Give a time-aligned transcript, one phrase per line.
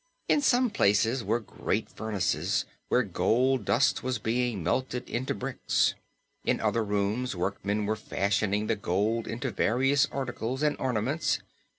[0.27, 5.93] In some places were great furnaces, where gold dust was being melted into bricks.
[6.43, 11.37] In other rooms workmen were fashioning the gold into various articles and ornaments.